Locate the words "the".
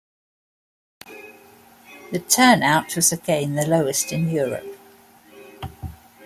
2.11-2.17, 3.53-3.67